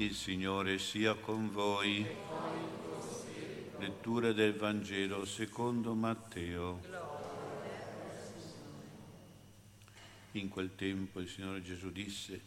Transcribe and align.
Il 0.00 0.14
Signore 0.14 0.78
sia 0.78 1.12
con 1.12 1.50
voi. 1.52 2.06
Lettura 3.78 4.32
del 4.32 4.54
Vangelo 4.54 5.26
secondo 5.26 5.92
Matteo. 5.92 6.80
In 10.32 10.48
quel 10.48 10.74
tempo 10.74 11.20
il 11.20 11.28
Signore 11.28 11.60
Gesù 11.60 11.92
disse, 11.92 12.40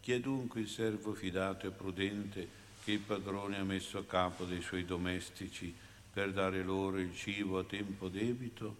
chi 0.00 0.12
è 0.12 0.20
dunque 0.20 0.60
il 0.60 0.68
servo 0.68 1.14
fidato 1.14 1.66
e 1.66 1.70
prudente 1.70 2.46
che 2.84 2.92
il 2.92 3.00
padrone 3.00 3.56
ha 3.56 3.64
messo 3.64 3.96
a 3.96 4.04
capo 4.04 4.44
dei 4.44 4.60
suoi 4.60 4.84
domestici 4.84 5.74
per 6.12 6.30
dare 6.34 6.62
loro 6.62 6.98
il 6.98 7.16
cibo 7.16 7.58
a 7.58 7.64
tempo 7.64 8.08
debito? 8.08 8.76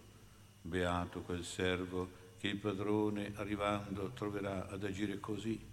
Beato 0.61 1.21
quel 1.21 1.43
servo 1.43 2.11
che 2.37 2.49
il 2.49 2.57
padrone 2.57 3.31
arrivando 3.37 4.11
troverà 4.13 4.67
ad 4.69 4.83
agire 4.83 5.19
così 5.19 5.68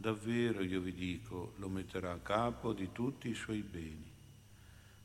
davvero 0.00 0.62
io 0.62 0.80
vi 0.80 0.94
dico, 0.94 1.54
lo 1.56 1.68
metterà 1.68 2.12
a 2.12 2.18
capo 2.18 2.72
di 2.72 2.92
tutti 2.92 3.28
i 3.28 3.34
suoi 3.34 3.62
beni. 3.62 4.14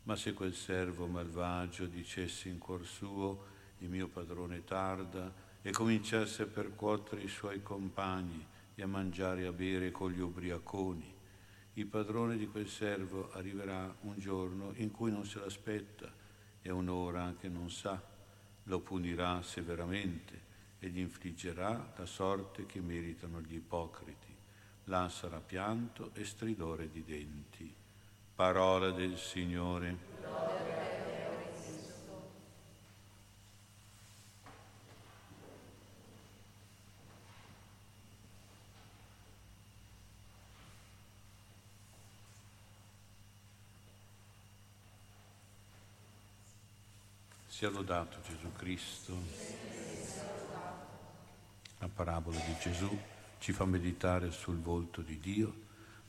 Ma 0.04 0.16
se 0.16 0.34
quel 0.34 0.54
servo 0.54 1.08
malvagio 1.08 1.88
dicesse 1.88 2.48
in 2.48 2.60
cuor 2.60 2.86
suo, 2.86 3.46
il 3.80 3.90
mio 3.90 4.08
padrone 4.08 4.64
tarda, 4.64 5.34
e 5.64 5.72
cominciasse 5.72 6.44
a 6.44 6.48
percuotere 6.48 7.24
i 7.24 7.28
suoi 7.28 7.64
compagni 7.64 8.46
e 8.76 8.84
a 8.84 8.88
mangiare 8.88 9.42
e 9.42 9.46
a 9.48 9.52
bere 9.52 9.92
con 9.92 10.12
gli 10.12 10.20
ubriaconi, 10.20 11.12
il 11.76 11.88
padrone 11.88 12.38
di 12.38 12.48
quel 12.48 12.68
servo 12.68 13.32
arriverà 13.32 13.96
un 14.02 14.20
giorno 14.20 14.74
in 14.76 14.92
cui 14.92 15.10
non 15.10 15.26
se 15.26 15.40
l'aspetta 15.40 16.14
e 16.62 16.70
un'ora 16.70 17.34
che 17.40 17.50
non 17.50 17.72
sa, 17.72 18.00
lo 18.66 18.80
punirà 18.82 19.42
severamente 19.42 20.52
e 20.78 20.90
gli 20.90 21.00
infliggerà 21.00 21.94
la 21.98 22.06
sorte 22.06 22.68
che 22.68 22.80
meritano 22.80 23.42
gli 23.42 23.56
ipocriti 23.56 24.33
là 24.86 25.08
sarà 25.10 25.40
pianto 25.40 26.12
e 26.14 26.26
stridore 26.26 26.90
di 26.90 27.04
denti. 27.04 27.74
Parola 28.36 28.92
del 28.92 29.18
Signore. 29.18 30.12
Sia 47.48 47.70
lodato 47.70 48.20
Gesù 48.22 48.52
Cristo. 48.54 49.16
La 51.78 51.88
parabola 51.88 52.38
di 52.40 52.56
Gesù 52.60 53.00
ci 53.44 53.52
fa 53.52 53.66
meditare 53.66 54.32
sul 54.32 54.62
volto 54.62 55.02
di 55.02 55.20
Dio 55.20 55.54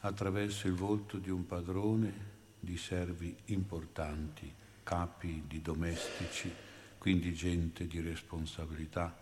attraverso 0.03 0.69
il 0.69 0.75
volto 0.75 1.19
di 1.19 1.31
un 1.31 1.45
padrone 1.47 2.13
di 2.61 2.77
servi 2.77 3.37
importanti, 3.47 4.55
capi 4.85 5.43
di 5.49 5.61
domestici, 5.61 6.49
quindi 6.97 7.35
gente 7.35 7.89
di 7.89 8.01
responsabilità 8.01 9.19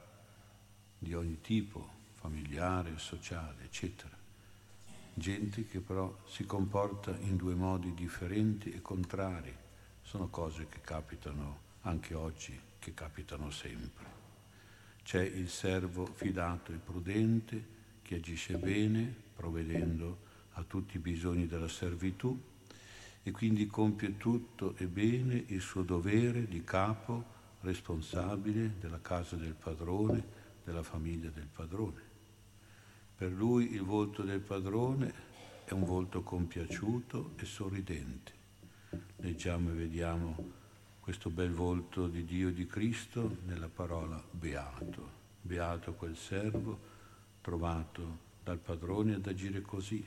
di 0.98 1.14
ogni 1.14 1.40
tipo, 1.40 1.88
familiare, 2.16 2.98
sociale, 2.98 3.64
eccetera. 3.64 4.14
Gente 5.14 5.66
che 5.66 5.80
però 5.80 6.14
si 6.26 6.44
comporta 6.44 7.16
in 7.16 7.36
due 7.36 7.54
modi 7.54 7.94
differenti 7.94 8.72
e 8.72 8.82
contrari. 8.82 9.56
Sono 10.02 10.28
cose 10.28 10.66
che 10.68 10.82
capitano 10.82 11.60
anche 11.80 12.12
oggi, 12.12 12.60
che 12.78 12.92
capitano 12.92 13.50
sempre. 13.50 14.04
C'è 15.02 15.22
il 15.22 15.48
servo 15.48 16.04
fidato 16.04 16.72
e 16.72 16.76
prudente 16.76 17.80
che 18.12 18.18
agisce 18.18 18.58
bene, 18.58 19.14
provvedendo 19.34 20.18
a 20.52 20.64
tutti 20.64 20.96
i 20.96 21.00
bisogni 21.00 21.46
della 21.46 21.68
servitù 21.68 22.38
e 23.22 23.30
quindi 23.30 23.66
compie 23.66 24.18
tutto 24.18 24.74
e 24.76 24.86
bene 24.86 25.44
il 25.46 25.62
suo 25.62 25.82
dovere 25.82 26.46
di 26.46 26.62
capo 26.62 27.24
responsabile 27.60 28.74
della 28.78 29.00
casa 29.00 29.36
del 29.36 29.54
padrone, 29.54 30.22
della 30.62 30.82
famiglia 30.82 31.30
del 31.30 31.46
padrone. 31.46 32.10
Per 33.16 33.32
lui 33.32 33.72
il 33.72 33.82
volto 33.82 34.22
del 34.22 34.40
padrone 34.40 35.14
è 35.64 35.72
un 35.72 35.84
volto 35.84 36.22
compiaciuto 36.22 37.32
e 37.38 37.46
sorridente. 37.46 38.32
Leggiamo 39.16 39.70
e 39.70 39.72
vediamo 39.72 40.36
questo 41.00 41.30
bel 41.30 41.50
volto 41.50 42.08
di 42.08 42.26
Dio 42.26 42.52
di 42.52 42.66
Cristo 42.66 43.38
nella 43.46 43.68
parola 43.68 44.22
beato. 44.30 45.20
Beato 45.40 45.94
quel 45.94 46.16
servo 46.16 46.91
trovato 47.42 48.30
dal 48.42 48.58
padrone 48.58 49.14
ad 49.14 49.26
agire 49.26 49.60
così. 49.60 50.02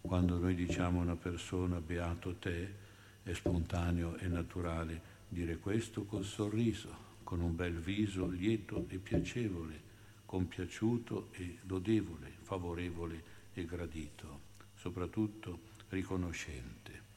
Quando 0.00 0.38
noi 0.38 0.54
diciamo 0.54 1.00
a 1.00 1.02
una 1.02 1.16
persona 1.16 1.80
beato 1.80 2.36
te, 2.36 2.74
è 3.22 3.32
spontaneo 3.32 4.16
e 4.16 4.28
naturale 4.28 5.18
dire 5.28 5.58
questo 5.58 6.04
col 6.04 6.24
sorriso, 6.24 7.08
con 7.24 7.40
un 7.40 7.56
bel 7.56 7.78
viso 7.78 8.26
lieto 8.26 8.86
e 8.88 8.98
piacevole, 8.98 9.88
compiaciuto 10.26 11.28
e 11.32 11.58
lodevole, 11.66 12.32
favorevole 12.42 13.22
e 13.52 13.64
gradito, 13.64 14.40
soprattutto 14.74 15.60
riconoscente. 15.88 17.08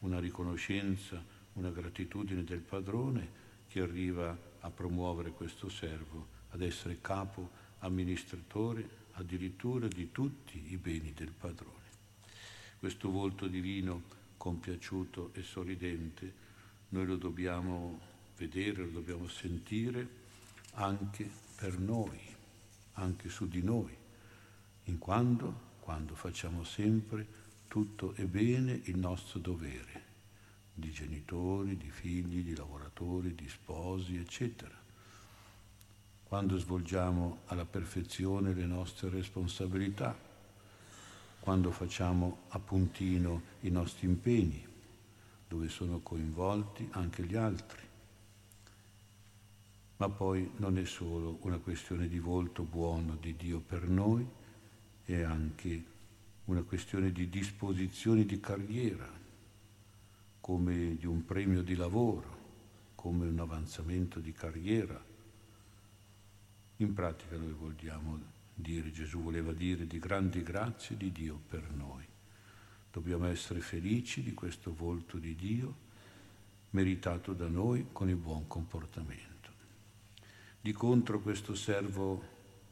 Una 0.00 0.18
riconoscenza, 0.18 1.22
una 1.54 1.70
gratitudine 1.70 2.44
del 2.44 2.60
padrone 2.60 3.42
che 3.68 3.80
arriva 3.80 4.36
a 4.60 4.70
promuovere 4.70 5.30
questo 5.30 5.68
servo, 5.68 6.28
ad 6.50 6.62
essere 6.62 6.98
capo 7.00 7.62
amministratore 7.84 9.02
addirittura 9.12 9.86
di 9.86 10.10
tutti 10.10 10.72
i 10.72 10.76
beni 10.76 11.12
del 11.12 11.30
padrone. 11.30 11.82
Questo 12.78 13.10
volto 13.10 13.46
divino 13.46 14.02
compiaciuto 14.36 15.30
e 15.32 15.42
sorridente 15.42 16.42
noi 16.88 17.06
lo 17.06 17.16
dobbiamo 17.16 18.00
vedere, 18.36 18.84
lo 18.84 18.90
dobbiamo 18.90 19.28
sentire 19.28 20.22
anche 20.72 21.30
per 21.56 21.78
noi, 21.78 22.18
anche 22.94 23.28
su 23.28 23.48
di 23.48 23.62
noi, 23.62 23.94
in 24.84 24.98
quando, 24.98 25.72
quando 25.80 26.14
facciamo 26.14 26.64
sempre 26.64 27.42
tutto 27.68 28.14
e 28.14 28.24
bene 28.24 28.80
il 28.84 28.98
nostro 28.98 29.38
dovere, 29.38 30.02
di 30.74 30.90
genitori, 30.90 31.76
di 31.76 31.90
figli, 31.90 32.42
di 32.42 32.56
lavoratori, 32.56 33.34
di 33.34 33.48
sposi, 33.48 34.16
eccetera 34.16 34.83
quando 36.34 36.58
svolgiamo 36.58 37.42
alla 37.46 37.64
perfezione 37.64 38.54
le 38.54 38.66
nostre 38.66 39.08
responsabilità, 39.08 40.18
quando 41.38 41.70
facciamo 41.70 42.38
a 42.48 42.58
puntino 42.58 43.40
i 43.60 43.70
nostri 43.70 44.08
impegni, 44.08 44.66
dove 45.46 45.68
sono 45.68 46.00
coinvolti 46.00 46.88
anche 46.90 47.22
gli 47.22 47.36
altri. 47.36 47.82
Ma 49.98 50.08
poi 50.08 50.50
non 50.56 50.76
è 50.76 50.84
solo 50.84 51.38
una 51.42 51.58
questione 51.58 52.08
di 52.08 52.18
volto 52.18 52.64
buono 52.64 53.14
di 53.14 53.36
Dio 53.36 53.60
per 53.60 53.86
noi, 53.88 54.26
è 55.04 55.20
anche 55.20 55.84
una 56.46 56.62
questione 56.62 57.12
di 57.12 57.28
disposizioni 57.28 58.24
di 58.26 58.40
carriera, 58.40 59.08
come 60.40 60.96
di 60.96 61.06
un 61.06 61.24
premio 61.24 61.62
di 61.62 61.76
lavoro, 61.76 62.38
come 62.96 63.28
un 63.28 63.38
avanzamento 63.38 64.18
di 64.18 64.32
carriera 64.32 65.12
in 66.78 66.92
pratica 66.92 67.36
noi 67.36 67.52
vogliamo 67.52 68.20
dire, 68.52 68.90
Gesù 68.90 69.22
voleva 69.22 69.52
dire, 69.52 69.86
di 69.86 69.98
grandi 69.98 70.42
grazie 70.42 70.96
di 70.96 71.12
Dio 71.12 71.40
per 71.48 71.70
noi. 71.70 72.04
Dobbiamo 72.90 73.26
essere 73.26 73.60
felici 73.60 74.22
di 74.22 74.34
questo 74.34 74.74
volto 74.74 75.18
di 75.18 75.34
Dio 75.34 75.82
meritato 76.70 77.32
da 77.32 77.46
noi 77.46 77.86
con 77.92 78.08
il 78.08 78.16
buon 78.16 78.48
comportamento. 78.48 79.32
Di 80.60 80.72
contro 80.72 81.20
questo 81.20 81.54
servo, 81.54 82.22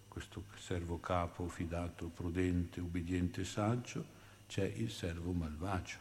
questo 0.09 0.45
servo 0.57 0.99
capo, 0.99 1.49
fidato, 1.49 2.09
prudente, 2.09 2.81
ubbidiente, 2.81 3.45
saggio, 3.45 4.21
c'è 4.49 4.65
il 4.65 4.91
servo 4.91 5.33
malvagio, 5.33 5.98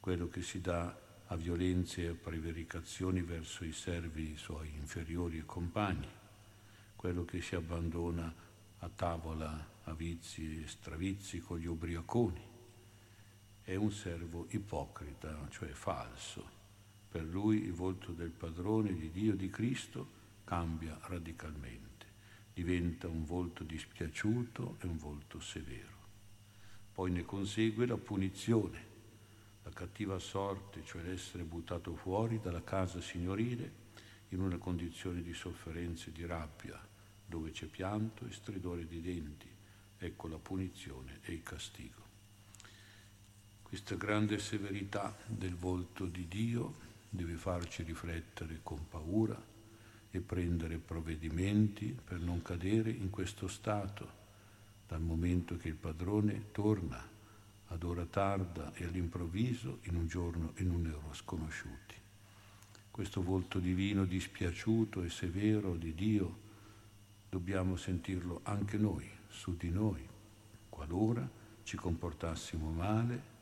quello 0.00 0.28
che 0.28 0.42
si 0.42 0.60
dà 0.60 0.96
a 1.26 1.36
violenze 1.36 2.02
e 2.02 2.08
a 2.08 2.14
prevaricazioni 2.14 3.22
verso 3.22 3.64
i 3.64 3.72
servi 3.72 4.32
i 4.32 4.36
suoi 4.36 4.72
inferiori 4.76 5.38
e 5.38 5.44
compagni 5.44 6.22
quello 7.04 7.26
che 7.26 7.42
si 7.42 7.54
abbandona 7.54 8.34
a 8.78 8.88
tavola 8.88 9.72
a 9.82 9.92
vizi 9.92 10.62
e 10.62 10.66
stravizi 10.66 11.38
con 11.38 11.58
gli 11.58 11.66
ubriaconi. 11.66 12.40
È 13.60 13.74
un 13.74 13.92
servo 13.92 14.46
ipocrita, 14.52 15.46
cioè 15.50 15.68
falso. 15.68 16.48
Per 17.10 17.22
lui 17.22 17.62
il 17.62 17.74
volto 17.74 18.12
del 18.12 18.30
padrone 18.30 18.94
di 18.94 19.10
Dio 19.10 19.36
di 19.36 19.50
Cristo 19.50 20.08
cambia 20.44 20.98
radicalmente, 21.02 22.06
diventa 22.54 23.06
un 23.06 23.26
volto 23.26 23.64
dispiaciuto 23.64 24.78
e 24.80 24.86
un 24.86 24.96
volto 24.96 25.40
severo. 25.40 25.98
Poi 26.90 27.10
ne 27.10 27.26
consegue 27.26 27.84
la 27.84 27.98
punizione, 27.98 28.86
la 29.62 29.70
cattiva 29.72 30.18
sorte, 30.18 30.82
cioè 30.86 31.02
l'essere 31.02 31.42
buttato 31.42 31.94
fuori 31.96 32.40
dalla 32.40 32.64
casa 32.64 33.02
signorile 33.02 33.82
in 34.30 34.40
una 34.40 34.56
condizione 34.56 35.20
di 35.20 35.34
sofferenza 35.34 36.08
e 36.08 36.12
di 36.12 36.24
rabbia, 36.24 36.92
dove 37.26 37.50
c'è 37.50 37.66
pianto 37.66 38.26
e 38.26 38.32
stridore 38.32 38.86
di 38.86 39.00
denti, 39.00 39.48
ecco 39.98 40.28
la 40.28 40.38
punizione 40.38 41.20
e 41.22 41.32
il 41.32 41.42
castigo. 41.42 42.02
Questa 43.62 43.96
grande 43.96 44.38
severità 44.38 45.16
del 45.26 45.54
volto 45.54 46.06
di 46.06 46.28
Dio 46.28 46.74
deve 47.08 47.34
farci 47.34 47.82
riflettere 47.82 48.60
con 48.62 48.86
paura 48.88 49.52
e 50.10 50.20
prendere 50.20 50.78
provvedimenti 50.78 51.96
per 52.04 52.20
non 52.20 52.40
cadere 52.42 52.90
in 52.90 53.10
questo 53.10 53.48
stato, 53.48 54.22
dal 54.86 55.00
momento 55.00 55.56
che 55.56 55.68
il 55.68 55.74
padrone 55.74 56.52
torna 56.52 57.02
ad 57.66 57.82
ora 57.82 58.04
tarda 58.04 58.72
e 58.74 58.84
all'improvviso 58.84 59.78
in 59.84 59.96
un 59.96 60.06
giorno 60.06 60.52
e 60.54 60.62
in 60.62 60.70
un'ora 60.70 61.12
sconosciuti. 61.12 61.94
Questo 62.90 63.22
volto 63.22 63.58
divino 63.58 64.04
dispiaciuto 64.04 65.02
e 65.02 65.10
severo 65.10 65.74
di 65.74 65.94
Dio 65.94 66.38
dobbiamo 67.34 67.74
sentirlo 67.74 68.42
anche 68.44 68.78
noi, 68.78 69.10
su 69.26 69.56
di 69.56 69.68
noi, 69.68 70.06
qualora 70.68 71.28
ci 71.64 71.76
comportassimo 71.76 72.70
male, 72.70 73.32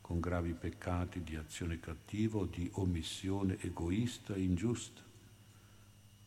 con 0.00 0.18
gravi 0.18 0.52
peccati 0.52 1.22
di 1.22 1.36
azione 1.36 1.78
cattiva 1.78 2.38
o 2.38 2.46
di 2.46 2.68
omissione 2.72 3.56
egoista 3.60 4.34
e 4.34 4.42
ingiusta. 4.42 5.00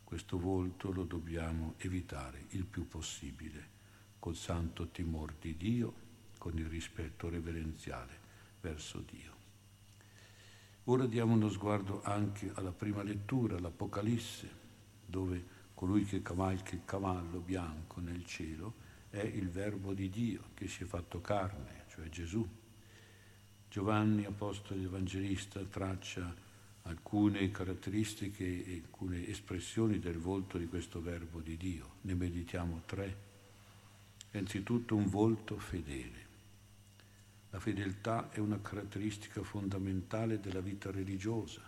Questo 0.02 0.40
volto 0.40 0.94
lo 0.94 1.04
dobbiamo 1.04 1.74
evitare 1.80 2.46
il 2.52 2.64
più 2.64 2.88
possibile, 2.88 3.68
col 4.18 4.38
santo 4.38 4.88
timore 4.88 5.36
di 5.42 5.58
Dio, 5.58 5.94
con 6.38 6.58
il 6.58 6.68
rispetto 6.68 7.28
reverenziale 7.28 8.18
verso 8.62 9.04
Dio. 9.06 9.34
Ora 10.86 11.06
diamo 11.06 11.34
uno 11.34 11.50
sguardo 11.50 12.02
anche 12.02 12.50
alla 12.54 12.72
prima 12.72 13.04
lettura, 13.04 13.60
l'Apocalisse, 13.60 14.50
dove 15.06 15.58
colui 15.80 16.04
che 16.04 16.22
cavalca 16.22 16.76
il 16.76 16.82
cavallo 16.84 17.40
bianco 17.40 18.02
nel 18.02 18.26
cielo 18.26 18.74
è 19.10 19.22
il 19.22 19.50
Verbo 19.50 19.94
di 19.94 20.10
Dio 20.10 20.50
che 20.54 20.68
si 20.68 20.84
è 20.84 20.86
fatto 20.86 21.22
carne, 21.22 21.86
cioè 21.88 22.10
Gesù. 22.10 22.46
Giovanni, 23.70 24.26
apostolo 24.26 24.84
evangelista, 24.84 25.62
traccia 25.62 26.36
alcune 26.82 27.50
caratteristiche 27.52 28.44
e 28.44 28.82
alcune 28.84 29.26
espressioni 29.26 30.00
del 30.00 30.18
volto 30.18 30.58
di 30.58 30.68
questo 30.68 31.02
Verbo 31.02 31.40
di 31.40 31.56
Dio. 31.56 31.92
Ne 32.02 32.14
meditiamo 32.14 32.82
tre. 32.86 33.18
Innanzitutto 34.32 34.98
un 34.98 35.08
volto 35.08 35.58
fedele. 35.60 36.28
La 37.52 37.60
fedeltà 37.62 38.30
è 38.32 38.40
una 38.40 38.60
caratteristica 38.60 39.44
fondamentale 39.44 40.42
della 40.42 40.60
vita 40.60 40.92
religiosa 40.92 41.62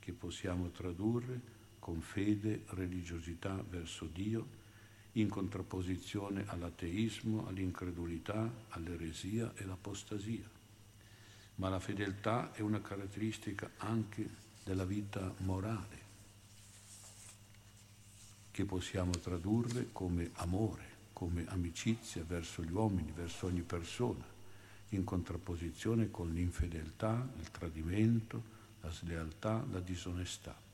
che 0.00 0.12
possiamo 0.12 0.70
tradurre 0.70 1.53
con 1.84 2.00
fede, 2.00 2.62
religiosità 2.68 3.62
verso 3.68 4.06
Dio, 4.06 4.46
in 5.12 5.28
contrapposizione 5.28 6.44
all'ateismo, 6.46 7.46
all'incredulità, 7.46 8.50
all'eresia 8.70 9.52
e 9.54 9.64
all'apostasia. 9.64 10.48
Ma 11.56 11.68
la 11.68 11.80
fedeltà 11.80 12.54
è 12.54 12.62
una 12.62 12.80
caratteristica 12.80 13.72
anche 13.76 14.26
della 14.64 14.86
vita 14.86 15.30
morale, 15.40 15.98
che 18.50 18.64
possiamo 18.64 19.10
tradurre 19.10 19.88
come 19.92 20.30
amore, 20.36 20.86
come 21.12 21.44
amicizia 21.48 22.24
verso 22.26 22.62
gli 22.62 22.72
uomini, 22.72 23.12
verso 23.12 23.44
ogni 23.44 23.60
persona, 23.60 24.24
in 24.88 25.04
contrapposizione 25.04 26.10
con 26.10 26.32
l'infedeltà, 26.32 27.28
il 27.38 27.50
tradimento, 27.50 28.42
la 28.80 28.90
slealtà, 28.90 29.62
la 29.70 29.80
disonestà. 29.80 30.64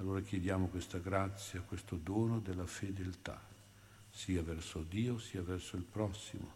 Allora 0.00 0.20
chiediamo 0.20 0.68
questa 0.68 0.98
grazia, 0.98 1.60
questo 1.60 1.96
dono 1.96 2.38
della 2.38 2.66
fedeltà, 2.66 3.40
sia 4.10 4.44
verso 4.44 4.84
Dio 4.84 5.18
sia 5.18 5.42
verso 5.42 5.76
il 5.76 5.82
prossimo, 5.82 6.52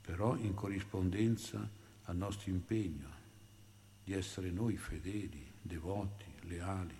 però 0.00 0.36
in 0.36 0.54
corrispondenza 0.54 1.68
al 2.04 2.16
nostro 2.16 2.50
impegno 2.50 3.10
di 4.02 4.14
essere 4.14 4.50
noi 4.50 4.78
fedeli, 4.78 5.52
devoti, 5.60 6.24
leali, 6.44 6.96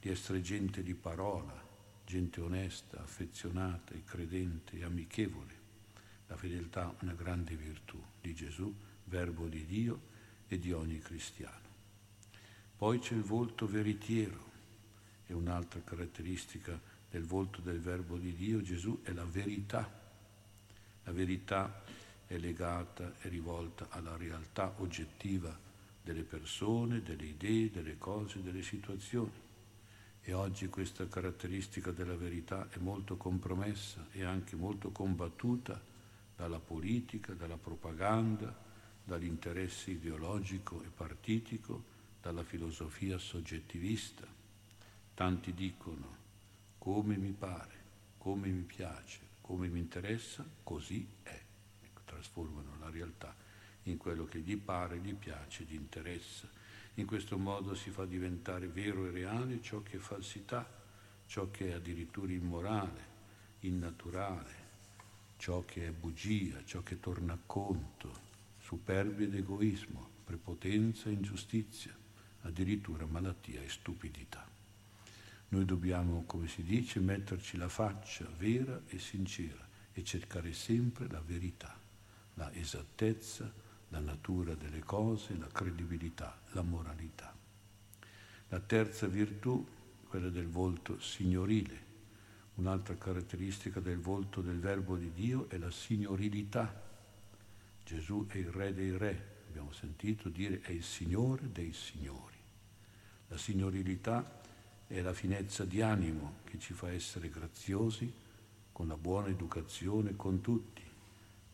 di 0.00 0.08
essere 0.08 0.40
gente 0.40 0.82
di 0.82 0.94
parola, 0.94 1.62
gente 2.06 2.40
onesta, 2.40 3.02
affezionata 3.02 3.92
e 3.92 4.04
credente 4.04 4.78
e 4.78 4.84
amichevole. 4.84 5.56
La 6.28 6.36
fedeltà 6.36 6.90
è 6.90 7.02
una 7.02 7.12
grande 7.12 7.54
virtù 7.54 8.02
di 8.18 8.34
Gesù, 8.34 8.74
verbo 9.04 9.46
di 9.46 9.66
Dio 9.66 10.00
e 10.48 10.58
di 10.58 10.72
ogni 10.72 11.00
cristiano. 11.00 11.66
Poi 12.78 12.98
c'è 12.98 13.14
il 13.14 13.24
volto 13.24 13.66
veritiero, 13.66 14.47
e 15.28 15.34
un'altra 15.34 15.80
caratteristica 15.84 16.78
del 17.10 17.24
volto 17.24 17.60
del 17.60 17.78
Verbo 17.78 18.16
di 18.16 18.34
Dio, 18.34 18.60
Gesù, 18.60 19.00
è 19.02 19.12
la 19.12 19.24
verità. 19.24 19.88
La 21.04 21.12
verità 21.12 21.82
è 22.26 22.36
legata 22.36 23.14
e 23.20 23.28
rivolta 23.28 23.86
alla 23.90 24.16
realtà 24.16 24.74
oggettiva 24.78 25.56
delle 26.02 26.22
persone, 26.22 27.02
delle 27.02 27.26
idee, 27.26 27.70
delle 27.70 27.98
cose, 27.98 28.42
delle 28.42 28.62
situazioni. 28.62 29.46
E 30.22 30.32
oggi 30.32 30.68
questa 30.68 31.06
caratteristica 31.08 31.90
della 31.90 32.16
verità 32.16 32.68
è 32.70 32.78
molto 32.78 33.16
compromessa 33.16 34.06
e 34.12 34.24
anche 34.24 34.56
molto 34.56 34.90
combattuta 34.90 35.80
dalla 36.36 36.58
politica, 36.58 37.32
dalla 37.32 37.56
propaganda, 37.56 38.54
dall'interesse 39.04 39.92
ideologico 39.92 40.82
e 40.82 40.88
partitico, 40.88 41.82
dalla 42.20 42.42
filosofia 42.42 43.16
soggettivista. 43.18 44.37
Tanti 45.18 45.52
dicono 45.52 46.16
come 46.78 47.16
mi 47.16 47.32
pare, 47.32 47.74
come 48.18 48.46
mi 48.50 48.62
piace, 48.62 49.18
come 49.40 49.66
mi 49.66 49.80
interessa, 49.80 50.46
così 50.62 51.04
è. 51.24 51.42
Ecco, 51.82 52.02
trasformano 52.04 52.76
la 52.78 52.88
realtà 52.88 53.34
in 53.82 53.96
quello 53.96 54.26
che 54.26 54.38
gli 54.38 54.56
pare, 54.56 55.00
gli 55.00 55.12
piace, 55.14 55.64
gli 55.64 55.74
interessa. 55.74 56.48
In 56.94 57.06
questo 57.06 57.36
modo 57.36 57.74
si 57.74 57.90
fa 57.90 58.04
diventare 58.04 58.68
vero 58.68 59.06
e 59.06 59.10
reale 59.10 59.60
ciò 59.60 59.82
che 59.82 59.96
è 59.96 59.98
falsità, 59.98 60.64
ciò 61.26 61.50
che 61.50 61.70
è 61.70 61.72
addirittura 61.72 62.30
immorale, 62.30 63.04
innaturale, 63.62 64.54
ciò 65.36 65.64
che 65.64 65.88
è 65.88 65.90
bugia, 65.90 66.64
ciò 66.64 66.84
che 66.84 67.00
torna 67.00 67.32
a 67.32 67.38
conto, 67.44 68.20
superbia 68.60 69.26
ed 69.26 69.34
egoismo, 69.34 70.10
prepotenza 70.24 71.08
e 71.08 71.14
ingiustizia, 71.14 71.92
addirittura 72.42 73.04
malattia 73.04 73.60
e 73.60 73.68
stupidità. 73.68 74.57
Noi 75.50 75.64
dobbiamo, 75.64 76.24
come 76.26 76.46
si 76.46 76.62
dice, 76.62 77.00
metterci 77.00 77.56
la 77.56 77.68
faccia 77.68 78.26
vera 78.36 78.82
e 78.88 78.98
sincera 78.98 79.66
e 79.92 80.04
cercare 80.04 80.52
sempre 80.52 81.08
la 81.08 81.22
verità, 81.24 81.74
la 82.34 82.52
esattezza, 82.52 83.50
la 83.88 84.00
natura 84.00 84.54
delle 84.54 84.80
cose, 84.80 85.36
la 85.38 85.46
credibilità, 85.46 86.38
la 86.52 86.62
moralità. 86.62 87.34
La 88.48 88.60
terza 88.60 89.06
virtù, 89.06 89.66
quella 90.06 90.28
del 90.28 90.48
volto 90.48 91.00
signorile. 91.00 91.86
Un'altra 92.56 92.96
caratteristica 92.96 93.80
del 93.80 93.98
volto 93.98 94.40
del 94.40 94.58
Verbo 94.58 94.96
di 94.96 95.12
Dio 95.12 95.48
è 95.48 95.56
la 95.56 95.70
signorilità. 95.70 96.86
Gesù 97.84 98.26
è 98.28 98.36
il 98.36 98.50
Re 98.50 98.74
dei 98.74 98.96
Re, 98.96 99.36
abbiamo 99.48 99.72
sentito 99.72 100.28
dire 100.28 100.60
è 100.60 100.72
il 100.72 100.84
Signore 100.84 101.50
dei 101.50 101.72
Signori. 101.72 102.36
La 103.28 103.38
signorilità 103.38 104.37
è 104.88 105.02
la 105.02 105.12
finezza 105.12 105.66
di 105.66 105.82
animo 105.82 106.38
che 106.44 106.58
ci 106.58 106.72
fa 106.72 106.90
essere 106.90 107.28
graziosi 107.28 108.10
con 108.72 108.88
la 108.88 108.96
buona 108.96 109.28
educazione 109.28 110.16
con 110.16 110.40
tutti, 110.40 110.82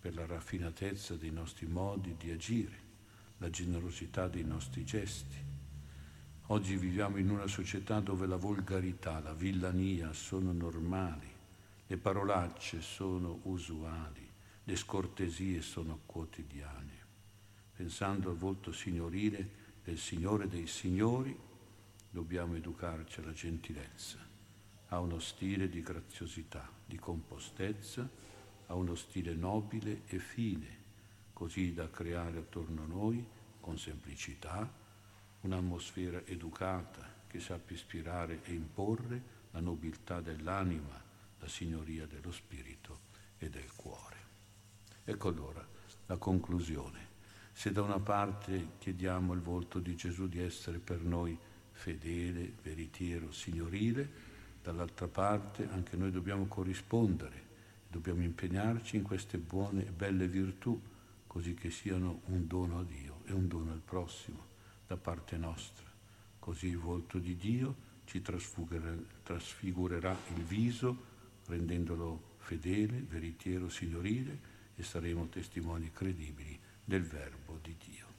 per 0.01 0.15
la 0.15 0.25
raffinatezza 0.25 1.17
dei 1.17 1.31
nostri 1.31 1.67
modi 1.67 2.15
di 2.17 2.31
agire, 2.31 2.79
la 3.39 3.51
generosità 3.51 4.29
dei 4.29 4.45
nostri 4.45 4.85
gesti. 4.85 5.37
Oggi 6.49 6.77
viviamo 6.77 7.17
in 7.17 7.31
una 7.31 7.47
società 7.47 7.99
dove 8.01 8.27
la 8.27 8.37
volgarità, 8.37 9.19
la 9.19 9.33
villania 9.33 10.13
sono 10.13 10.53
normali, 10.53 11.27
le 11.87 11.97
parolacce 11.97 12.83
sono 12.83 13.41
usuali, 13.45 14.31
le 14.63 14.77
scortesie 14.77 15.61
sono 15.61 16.01
quotidiane. 16.07 16.93
Pensando 17.75 18.31
al 18.31 18.37
volto 18.37 18.71
signorile 18.71 19.63
del 19.83 19.99
Signore 19.99 20.47
dei 20.47 20.67
Signori, 20.67 21.37
dobbiamo 22.15 22.55
educarci 22.55 23.19
alla 23.19 23.33
gentilezza, 23.33 24.19
a 24.91 25.01
uno 25.01 25.19
stile 25.19 25.69
di 25.69 25.83
graziosità, 25.83 26.71
di 26.87 26.97
compostezza, 26.97 28.09
a 28.67 28.75
uno 28.75 28.95
stile 28.95 29.35
nobile 29.35 30.03
e 30.07 30.21
fine, 30.21 30.83
così 31.33 31.75
da 31.75 31.91
creare 31.91 32.39
attorno 32.39 32.85
a 32.85 32.87
noi, 32.87 33.27
con 33.59 33.77
semplicità, 33.77 34.73
un'atmosfera 35.41 36.25
educata 36.27 37.05
che 37.27 37.41
sappia 37.41 37.75
ispirare 37.75 38.45
e 38.45 38.53
imporre 38.53 39.21
la 39.51 39.59
nobiltà 39.59 40.21
dell'anima, 40.21 41.03
la 41.41 41.49
signoria 41.49 42.07
dello 42.07 42.31
spirito 42.31 43.01
e 43.39 43.51
del 43.51 43.73
cuore. 43.75 44.17
Ecco 45.03 45.29
allora 45.31 45.67
la 46.07 46.17
conclusione. 46.17 47.09
Se 47.53 47.73
da 47.73 47.83
una 47.83 47.99
parte 47.99 48.75
chiediamo 48.79 49.33
al 49.33 49.41
volto 49.41 49.81
di 49.81 49.97
Gesù 49.97 50.29
di 50.29 50.39
essere 50.39 50.79
per 50.79 51.01
noi 51.01 51.37
fedele, 51.75 52.55
veritiero, 52.63 53.31
signorile, 53.31 54.33
dall'altra 54.63 55.07
parte 55.07 55.69
anche 55.71 55.97
noi 55.97 56.11
dobbiamo 56.11 56.47
corrispondere, 56.47 57.43
dobbiamo 57.89 58.23
impegnarci 58.23 58.97
in 58.97 59.03
queste 59.03 59.37
buone 59.37 59.87
e 59.87 59.91
belle 59.91 60.27
virtù, 60.27 60.81
così 61.27 61.53
che 61.55 61.71
siano 61.71 62.23
un 62.27 62.47
dono 62.47 62.79
a 62.79 62.85
Dio 62.85 63.21
e 63.27 63.33
un 63.33 63.47
dono 63.47 63.73
al 63.73 63.83
prossimo 63.85 64.47
da 64.87 64.97
parte 64.97 65.37
nostra. 65.37 65.85
Così 66.39 66.69
il 66.69 66.79
volto 66.79 67.19
di 67.19 67.37
Dio 67.37 67.93
ci 68.07 68.23
trasfigurerà 68.23 70.17
il 70.35 70.43
viso 70.43 71.13
rendendolo 71.47 72.37
fedele, 72.39 73.01
veritiero, 73.01 73.69
signorile 73.69 74.53
e 74.77 74.83
saremo 74.83 75.29
testimoni 75.29 75.91
credibili 75.93 76.59
del 76.85 77.03
Verbo 77.03 77.59
di 77.63 77.75
Dio. 77.85 78.14